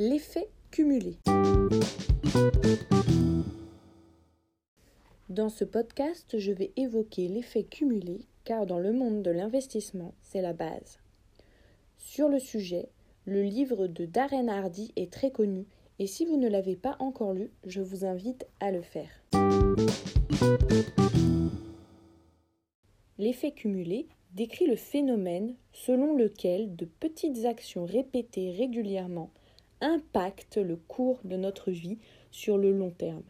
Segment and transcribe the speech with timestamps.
[0.00, 1.18] L'effet cumulé.
[5.28, 10.42] Dans ce podcast, je vais évoquer l'effet cumulé car dans le monde de l'investissement, c'est
[10.42, 10.98] la base.
[11.96, 12.88] Sur le sujet,
[13.24, 15.64] le livre de Darren Hardy est très connu
[16.00, 19.10] et si vous ne l'avez pas encore lu, je vous invite à le faire.
[23.18, 29.30] L'effet cumulé décrit le phénomène selon lequel de petites actions répétées régulièrement
[29.84, 31.98] impactent le cours de notre vie
[32.30, 33.22] sur le long terme.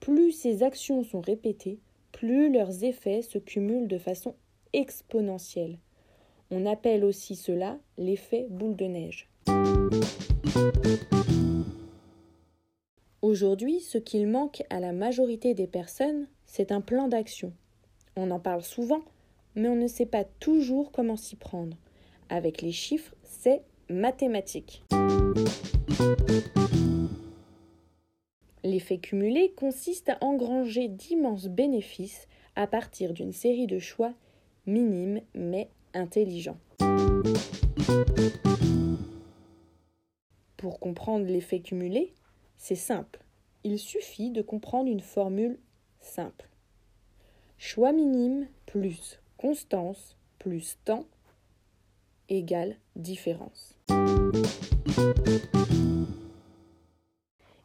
[0.00, 1.78] Plus ces actions sont répétées,
[2.12, 4.34] plus leurs effets se cumulent de façon
[4.72, 5.78] exponentielle.
[6.50, 9.28] On appelle aussi cela l'effet boule de neige.
[13.22, 17.52] Aujourd'hui, ce qu'il manque à la majorité des personnes, c'est un plan d'action.
[18.16, 19.02] On en parle souvent,
[19.54, 21.76] mais on ne sait pas toujours comment s'y prendre.
[22.30, 24.82] Avec les chiffres, c'est mathématique.
[28.62, 34.12] L'effet cumulé consiste à engranger d'immenses bénéfices à partir d'une série de choix
[34.66, 36.58] minimes mais intelligents.
[40.56, 42.12] Pour comprendre l'effet cumulé,
[42.58, 43.20] c'est simple.
[43.64, 45.58] Il suffit de comprendre une formule
[46.00, 46.48] simple.
[47.58, 51.06] Choix minime plus constance plus temps
[52.28, 53.74] égale différence.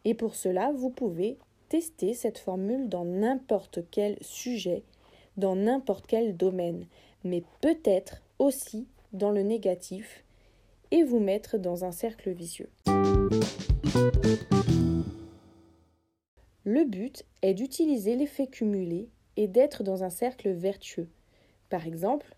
[0.05, 1.37] Et pour cela, vous pouvez
[1.69, 4.83] tester cette formule dans n'importe quel sujet,
[5.37, 6.85] dans n'importe quel domaine,
[7.23, 10.23] mais peut-être aussi dans le négatif
[10.91, 12.69] et vous mettre dans un cercle vicieux.
[16.63, 21.09] Le but est d'utiliser l'effet cumulé et d'être dans un cercle vertueux.
[21.69, 22.35] Par exemple,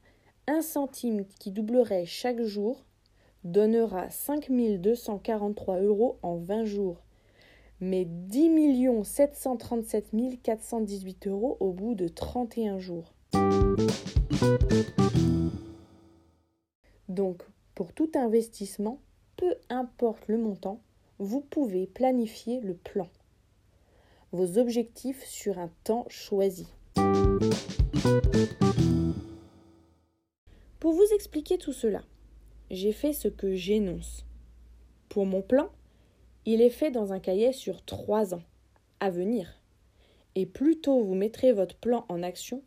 [0.47, 2.83] un centime qui doublerait chaque jour
[3.51, 7.03] donnera 5243 euros en 20 jours,
[7.79, 10.11] mais 10 737
[10.43, 13.13] 418 euros au bout de 31 jours.
[17.09, 17.43] Donc,
[17.75, 18.99] pour tout investissement,
[19.35, 20.81] peu importe le montant,
[21.19, 23.07] vous pouvez planifier le plan
[24.31, 26.67] vos objectifs sur un temps choisi.
[30.79, 32.01] Pour vous expliquer tout cela,
[32.69, 34.25] j'ai fait ce que j'énonce.
[35.09, 35.69] Pour mon plan,
[36.45, 38.43] il est fait dans un cahier sur trois ans,
[38.99, 39.61] à venir.
[40.35, 42.61] Et plus tôt vous mettrez votre plan en action,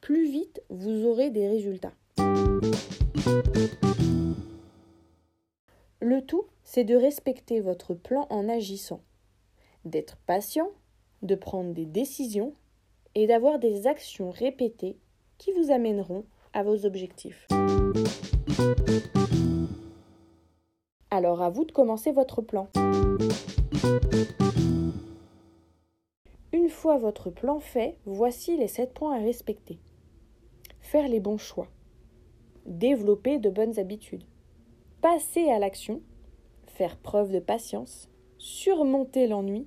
[0.00, 1.94] plus vite vous aurez des résultats.
[6.00, 9.00] Le tout, c'est de respecter votre plan en agissant,
[9.84, 10.70] d'être patient
[11.24, 12.54] de prendre des décisions
[13.14, 14.98] et d'avoir des actions répétées
[15.38, 16.24] qui vous amèneront
[16.62, 17.46] vos objectifs.
[21.10, 22.68] Alors à vous de commencer votre plan.
[26.52, 29.78] Une fois votre plan fait, voici les 7 points à respecter.
[30.80, 31.68] Faire les bons choix.
[32.66, 34.24] Développer de bonnes habitudes.
[35.00, 36.00] Passer à l'action.
[36.66, 38.08] Faire preuve de patience.
[38.38, 39.66] Surmonter l'ennui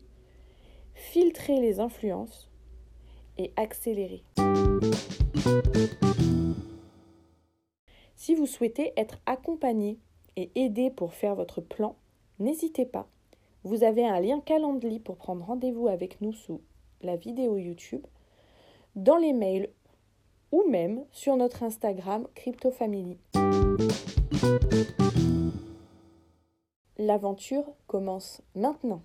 [0.98, 2.50] filtrer les influences
[3.38, 4.24] et accélérer.
[8.28, 9.98] Si vous souhaitez être accompagné
[10.36, 11.96] et aidé pour faire votre plan,
[12.40, 13.08] n'hésitez pas.
[13.64, 16.60] Vous avez un lien Calendly pour prendre rendez-vous avec nous sous
[17.02, 18.06] la vidéo YouTube,
[18.98, 19.70] dans les mails
[20.52, 23.18] ou même sur notre Instagram CryptoFamily.
[26.98, 28.96] L'aventure commence maintenant.